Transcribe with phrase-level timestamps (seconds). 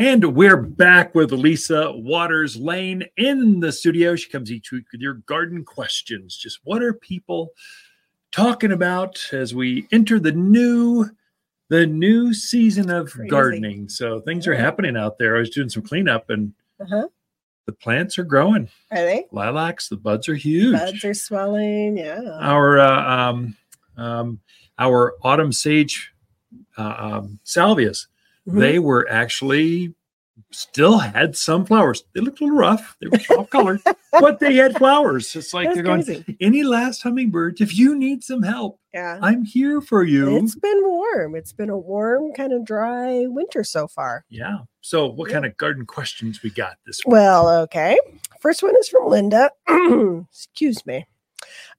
[0.00, 4.16] And we're back with Lisa Watters Lain in the studio.
[4.16, 6.38] She comes each week with your garden questions.
[6.38, 7.50] Just what are people
[8.32, 11.04] talking about as we enter the new
[11.68, 13.28] the new season of Crazy.
[13.28, 13.88] gardening?
[13.90, 15.36] So things are happening out there.
[15.36, 17.08] I was doing some cleanup and Uh-huh.
[17.66, 18.70] the plants are growing.
[18.92, 19.26] Are they?
[19.32, 20.78] Lilacs, the buds are huge.
[20.78, 21.98] Buds are swelling.
[21.98, 22.22] Yeah.
[22.40, 23.54] our uh, um,
[23.98, 24.40] um,
[24.78, 26.10] our autumn sage
[26.78, 28.06] uh, um, salvias
[28.48, 28.58] Mhm.
[28.60, 29.94] they were actually
[30.52, 33.78] still had some flowers they looked a little rough they were off color,
[34.12, 36.36] but they had flowers it's like That's they're going crazy.
[36.40, 39.18] any last hummingbirds if you need some help Yeah.
[39.22, 41.34] i'm here for you It's been warm.
[41.36, 44.24] It's been a warm, kind of dry winter so far.
[44.30, 45.34] yeah so what Yeah.
[45.34, 47.98] kind of garden questions we got this week Well, okay.
[48.40, 49.50] First one is from Linda.
[50.32, 51.06] Excuse me.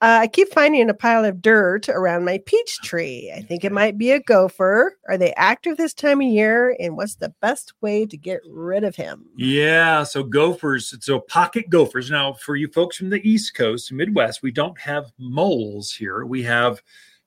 [0.00, 3.32] Uh, I keep finding a pile of dirt around my peach tree.
[3.34, 4.96] I think it might be a gopher.
[5.08, 6.76] Are they active this time of year?
[6.78, 9.26] And what's the best way to get rid of him?
[9.36, 12.12] Yeah, so gophers, so pocket gophers.
[12.12, 16.24] Now, for you folks from the East Coast, Midwest, we don't have moles here.
[16.24, 16.80] We have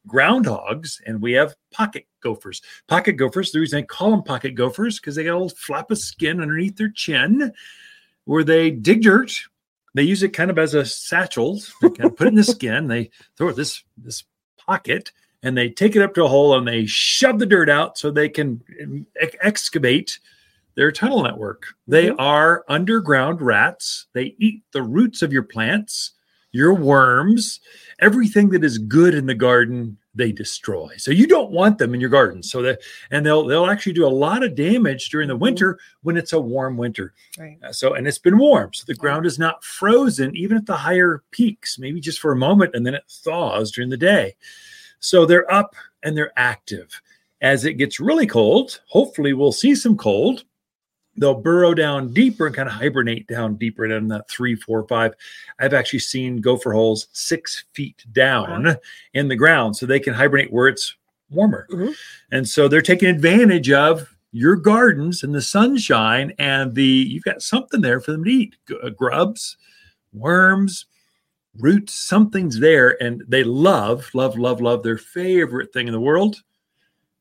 [0.08, 2.62] groundhogs and we have pocket gophers.
[2.88, 5.92] Pocket gophers, the reason I call them pocket gophers because they got a little flap
[5.92, 7.52] of skin underneath their chin
[8.24, 9.34] where they dig dirt.
[9.94, 11.60] They use it kind of as a satchel.
[11.82, 12.88] They kind of put it in the skin.
[12.88, 14.24] They throw it this this
[14.58, 15.12] pocket
[15.44, 18.12] and they take it up to a hole and they shove the dirt out so
[18.12, 18.62] they can
[19.20, 20.20] ex- excavate
[20.76, 21.66] their tunnel network.
[21.88, 22.16] They Mhm.
[22.20, 24.06] are underground rats.
[24.14, 26.12] They eat the roots of your plants,
[26.52, 27.60] your worms,
[28.00, 29.98] everything that is good in the garden.
[30.14, 30.96] They destroy.
[30.98, 32.44] So you don't want them in your garden.
[32.44, 32.82] So that
[33.12, 35.40] and they'll they'll actually do a lot of damage during the Mhm.
[35.42, 37.14] winter when it's a warm winter.
[37.40, 37.58] Right.
[37.64, 40.76] Uh, So and it's been warm, so the ground is not frozen even at the
[40.76, 44.36] higher peaks, maybe just for a moment, and then it thaws during the day.
[45.00, 47.02] So they're up and they're active.
[47.42, 50.44] As it gets really cold, hopefully we'll see some cold.
[51.22, 55.14] They'll burrow down deeper and kind of hibernate down deeper than that three, four, five.
[55.60, 58.76] I've actually seen gopher holes six feet down
[59.14, 60.96] in the ground so they can hibernate where it's
[61.30, 61.68] warmer.
[61.72, 61.94] Mhm.
[62.32, 67.44] And so they're taking advantage of your gardens and the sunshine and the you've got
[67.44, 69.58] something there for them to eat uh, grubs
[70.14, 70.86] worms
[71.60, 76.42] roots something's there and they love love love love their favorite thing in the world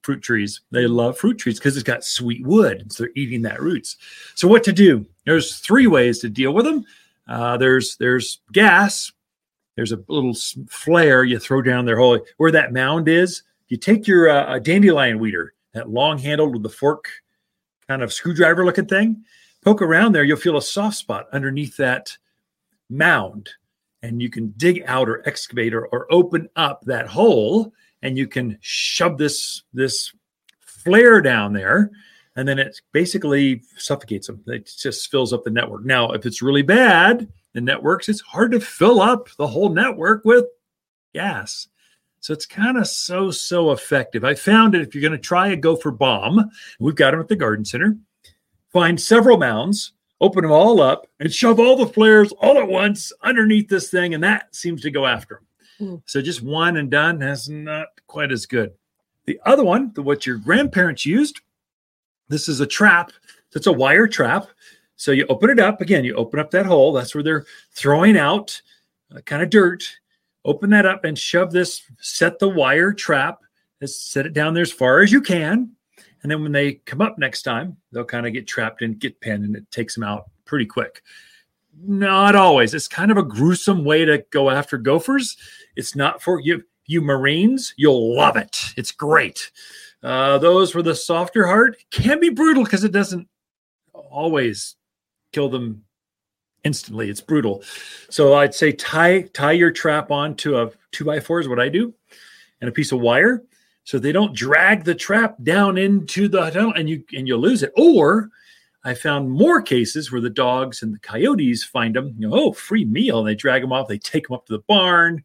[0.02, 0.60] fruit trees.
[0.70, 3.96] They love fruit trees because it's got sweet wood so they're eating that roots.
[4.34, 5.06] So what to do?
[5.26, 6.84] There's three ways to deal with them
[7.30, 9.12] uh, there's there's gas.
[9.76, 10.34] There's a little
[10.68, 13.44] flare you throw down their hole where that mound is.
[13.68, 17.08] You take your uh, dandelion weeder that long handled with the fork
[17.88, 19.24] kind of screwdriver looking thing
[19.64, 22.16] poke around there you'll feel a soft spot underneath that
[22.88, 23.50] mound
[24.02, 27.72] and you can dig out or excavate or, or open up that hole
[28.02, 30.12] and you can shove this this
[30.60, 31.90] flare down there
[32.36, 34.42] and then it basically suffocates them.
[34.46, 35.84] It just fills up the network.
[35.84, 40.24] Now if it's really bad the networks it's hard to fill up the whole network
[40.24, 40.46] with
[41.14, 41.68] gas.
[42.20, 44.24] So it's kind of so so effective.
[44.24, 47.28] I found that if you're going to try a gopher bomb we've got them at
[47.28, 47.96] the garden center
[48.72, 53.12] find several mounds open them all up and shove all the flares all at once
[53.22, 55.46] underneath this thing and that seems to go after them
[56.04, 58.72] So just one and done is not quite as good.
[59.26, 61.40] The other one the, what your grandparents used
[62.28, 63.12] this is a trap.
[63.54, 64.46] It's a wire trap.
[64.94, 65.80] So you open it up.
[65.80, 66.92] Again you open up that hole.
[66.92, 68.60] That's where they're throwing out
[69.14, 69.84] uh, kind of dirt.
[70.44, 73.40] Open that up and shove this set the wire trap.
[73.80, 75.72] Just set it down there as far as you can.
[76.22, 79.20] And then when they come up next time they'll kind of get trapped and get
[79.20, 81.02] pinned and it takes them out pretty quick
[81.82, 82.74] not always.
[82.74, 85.36] It's kind of a gruesome way to go after gophers.
[85.76, 88.58] It's not for you you marines you'll love it.
[88.76, 89.50] It's great.
[90.02, 93.28] Uh, those with a softer heart can be brutal because it doesn't
[93.92, 94.76] always
[95.32, 95.84] kill them
[96.64, 97.08] instantly.
[97.08, 97.62] It's brutal.
[98.08, 101.60] So i'd say tie tie your trap on to a two by four is what
[101.60, 101.94] i do
[102.60, 103.44] and a piece of wire
[103.84, 107.62] so they don't drag the trap down into the tunnel and you and you'll lose
[107.62, 107.72] it.
[107.76, 108.30] Or
[108.84, 112.52] i found more cases where the dogs and the coyotes find them you know, oh
[112.52, 115.22] free meal and they drag them off they take them up to the barn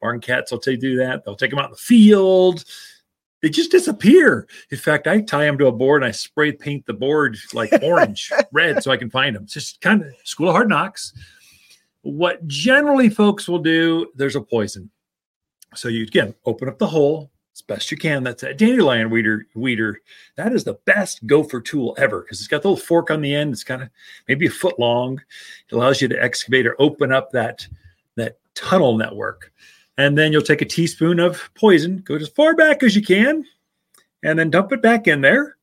[0.00, 2.64] barn cats will take do that they'll take them out in the field
[3.40, 4.48] they just disappear.
[4.70, 7.70] In fact, I tie them to a board and I spray paint the board like
[7.82, 9.44] orange, red, so I can find them.
[9.44, 11.12] It's just kind of school of hard knocks.
[12.02, 14.90] What generally folks will do, there's a poison.
[15.74, 18.22] So you again open up the hole as best you can.
[18.22, 19.46] That's a dandelion weeder.
[19.54, 20.00] Weeder
[20.36, 23.34] that is the best gopher tool ever because it's got the little fork on the
[23.34, 23.52] end.
[23.52, 23.90] It's kind of
[24.28, 25.20] maybe a foot long.
[25.68, 27.66] It allows you to excavate or open up that
[28.14, 29.52] that tunnel network.
[29.96, 33.44] And then you'll take a teaspoon of poison, go as far back as you can,
[34.22, 35.56] and then dump it back in there.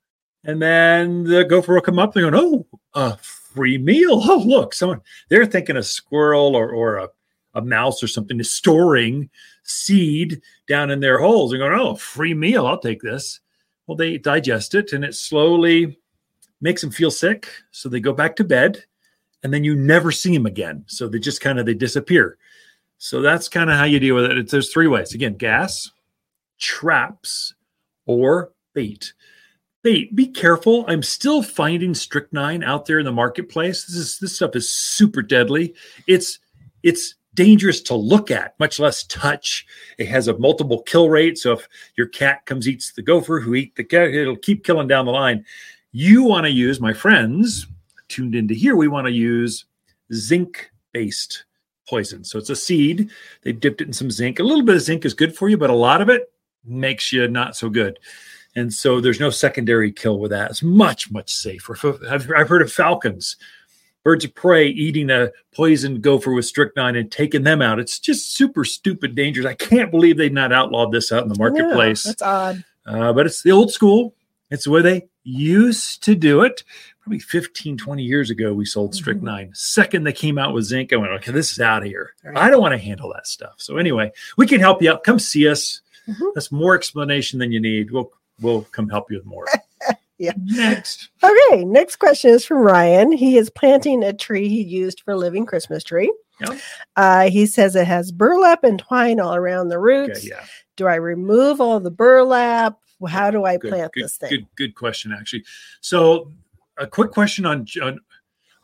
[0.44, 4.21] And then the gopher will come up and go, oh, a free meal.
[4.21, 7.09] Oh, look, someone they're thinking a squirrel or, or a,
[7.56, 9.30] a mouse or something is storing
[9.63, 12.68] seed down in their holes and going, oh, free meal.
[12.68, 13.40] I'll take this.
[13.88, 15.98] Well, they digest it and it slowly
[16.62, 17.50] makes them feel sick.
[17.72, 18.84] So they go back to bed
[19.44, 20.84] and then you never see them again.
[20.88, 22.38] So they just kind of they disappear.
[22.98, 24.38] So that's kind of how you deal with it.
[24.38, 25.13] It's, there's three ways.
[25.13, 25.92] Again, gas,
[26.60, 27.54] traps,
[28.06, 29.13] or bait.
[29.84, 30.86] Bait, be careful.
[30.88, 33.86] I'm still finding strychnine out there in the marketplace.
[33.86, 35.75] This is this stuff is super deadly.
[36.08, 36.40] It's
[36.81, 39.66] it's dangerous to look at, much less touch.
[39.98, 41.38] It has a multiple kill rate.
[41.38, 41.68] So if
[41.98, 45.12] your cat comes eats the gopher who eat the cat, it'll keep killing down the
[45.12, 45.46] line.
[45.92, 47.68] You want to use, my friends,
[48.08, 49.66] tuned into here, we want to use
[50.14, 51.46] zinc based
[51.88, 52.24] poison.
[52.24, 53.12] So it's a seed.
[53.44, 54.40] They've dipped it in some zinc.
[54.40, 56.32] A little bit of zinc is good for you, but a lot of it
[56.66, 58.00] makes you not so good.
[58.56, 60.50] And so there's no secondary kill with that.
[60.50, 61.78] It's much, much safer.
[62.10, 63.36] I've, I've heard of falcons,
[64.06, 67.80] birds of prey eating a poisoned gopher with strychnine and taking them out.
[67.80, 69.46] It's just super stupid, dangerous.
[69.46, 72.06] I can't believe they've not outlawed this out in the marketplace.
[72.06, 72.63] Yeah, that's odd.
[72.86, 74.16] Uh, but it's the old school.
[74.50, 76.63] It's the way they used to do it
[77.06, 78.98] probably 15, 20 years ago, we sold mm-hmm.
[78.98, 79.46] strychnine.
[79.46, 79.54] Mm-hmm.
[79.54, 80.92] Second, they came out with zinc.
[80.92, 82.16] I went, okay, this is out of here.
[82.24, 82.36] Right.
[82.36, 83.54] I don't want to handle that stuff.
[83.58, 85.04] So anyway, we can help you out.
[85.04, 85.81] Come see us.
[86.08, 86.25] Mm-hmm.
[86.34, 87.92] That's more explanation than you need.
[87.92, 88.12] We'll
[88.42, 89.46] we'll come help you with more.
[90.17, 90.33] yeah.
[90.38, 91.09] Next.
[91.23, 91.65] Okay.
[91.65, 93.12] Next question is from Ryan.
[93.12, 96.13] He is planting a tree he used for living Christmas tree.
[96.41, 96.57] Yeah.
[96.95, 100.19] Uh, he says it has burlap and twine all around the roots.
[100.19, 100.45] Okay, yeah.
[100.75, 102.77] Do I remove all the burlap?
[103.07, 104.29] How do I good, plant good, this thing?
[104.29, 105.45] Good, good question, actually.
[105.81, 106.31] So
[106.77, 108.00] a quick question on, on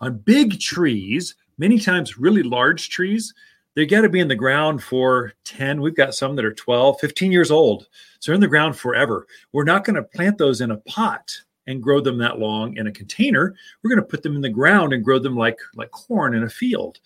[0.01, 3.33] on big trees many times really large trees
[3.75, 6.99] they got to be in the ground for 10 we've got some that are 12
[6.99, 7.87] 15 years old.
[8.19, 9.27] So they're in the ground forever.
[9.51, 11.31] We're not going to plant those in a pot
[11.67, 13.55] and grow them that long in a container.
[13.81, 16.43] We're going to put them in the ground and grow them like like corn in
[16.43, 16.99] a field.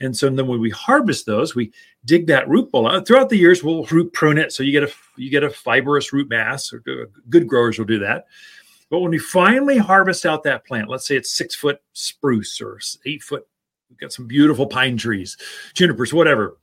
[0.00, 1.72] And so then when we harvest those we
[2.04, 3.06] dig that root ball out.
[3.06, 6.12] Throughout the years we'll root prune it so you get a you get a fibrous
[6.12, 6.82] root mass or
[7.28, 8.26] good growers will do that.
[8.90, 12.78] But when we finally harvest out that plant, let's say it's six foot spruce or
[13.06, 13.46] eight foot,
[13.92, 15.36] we've got some beautiful pine trees,
[15.74, 16.56] junipers, whatever.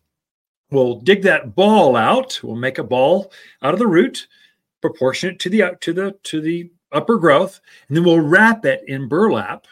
[0.72, 2.40] We'll dig that ball out.
[2.44, 3.32] We'll make a ball
[3.62, 4.28] out of the root,
[4.82, 9.08] proportionate to the to the to the upper growth, and then we'll wrap it in
[9.08, 9.68] burlap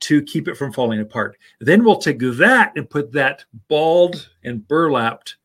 [0.00, 1.38] to keep it from falling apart.
[1.60, 5.36] Then we'll take that and put that balled and burlapped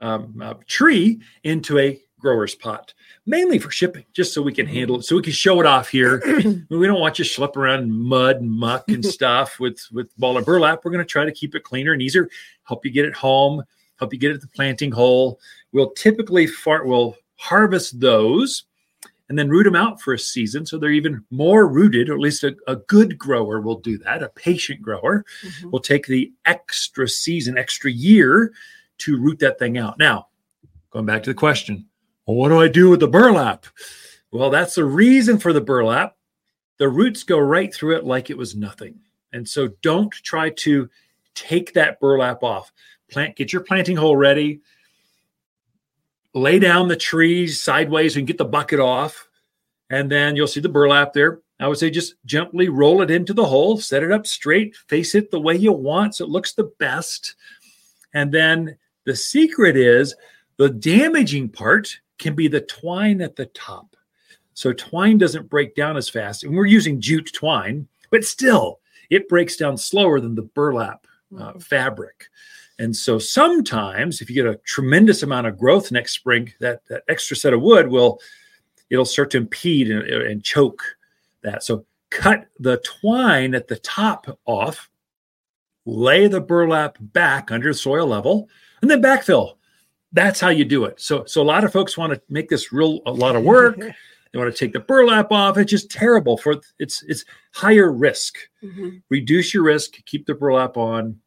[0.00, 2.92] um, uh, tree into a grower's pot
[3.26, 5.88] mainly for shipping, just so we can handle it, so we can show it off
[5.88, 6.22] here.
[6.70, 10.44] we don't want you schlep around mud and muck and stuff with with ball of
[10.44, 10.84] burlap.
[10.84, 12.28] We're going to try to keep it cleaner and easier.
[12.64, 13.62] Help you get it home.
[13.98, 15.40] Help you get it at the planting hole.
[15.72, 18.64] We'll typically far, we'll harvest those
[19.28, 22.20] and then root them out for a season so they're even more rooted or at
[22.20, 25.70] least a, a good grower will do that a patient grower mm-hmm.
[25.70, 28.52] will take the extra season extra year
[28.98, 30.26] to root that thing out now
[30.90, 31.87] going back to the question
[32.28, 33.64] well, what do I do with the burlap?
[34.30, 36.14] Well, that's the reason for the burlap.
[36.76, 39.00] The roots go right through it like it was nothing.
[39.32, 40.90] And so don't try to
[41.34, 42.70] take that burlap off.
[43.10, 44.60] Plant, get your planting hole ready.
[46.34, 49.26] Lay down the trees sideways and get the bucket off.
[49.88, 51.40] And then you'll see the burlap there.
[51.58, 55.14] I would say just gently roll it into the hole, set it up straight, face
[55.14, 57.36] it the way you want so it looks the best.
[58.12, 60.14] And then the secret is
[60.58, 63.96] the damaging part can be the twine at the top.
[64.54, 66.42] So twine doesn't break down as fast.
[66.42, 71.50] And we're using jute twine, but still, it breaks down slower than the burlap uh,
[71.50, 71.58] mm-hmm.
[71.60, 72.26] fabric.
[72.80, 77.02] And so sometimes, if you get a tremendous amount of growth next spring, that, that
[77.08, 78.20] extra set of wood will
[78.90, 80.82] it'll start to impede and, and choke
[81.42, 81.62] that.
[81.62, 84.88] So cut the twine at the top off,
[85.84, 88.48] lay the burlap back under soil level,
[88.80, 89.57] and then backfill
[90.12, 91.00] that's how you do it.
[91.00, 93.78] So so a lot of folks want to make this real a lot of work.
[94.32, 95.58] they want to take the burlap off.
[95.58, 98.36] It's just terrible for it's it's higher risk.
[98.62, 98.98] Mm-hmm.
[99.08, 101.18] Reduce your risk, keep the burlap on,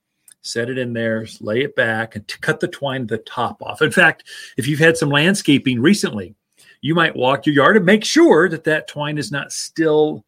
[0.42, 3.82] set it in there, lay it back, and cut the twine the top off.
[3.82, 4.24] In fact,
[4.58, 6.36] if you've had some landscaping recently,
[6.82, 10.26] you might walk your yard and make sure that that twine is not still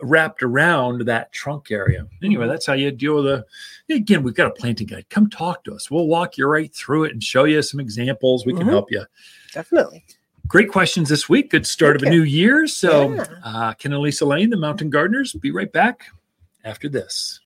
[0.00, 2.06] wrapped around that trunk area.
[2.22, 3.44] Anyway, that's how you deal with a.
[3.90, 5.08] Again, we've got a planting guide.
[5.10, 5.90] Come talk to us.
[5.90, 8.46] We'll walk you right through it and show you some examples.
[8.46, 8.70] We can mm-hmm.
[8.70, 9.04] help you.
[9.52, 10.04] Definitely.
[10.46, 11.50] Great questions this week.
[11.50, 12.20] Good start Thank of a you.
[12.20, 12.66] new year.
[12.66, 13.26] So, yeah.
[13.44, 16.06] uh, Ken and Lisa Lain, the Mountain Gardeners, be right back
[16.64, 17.36] after this.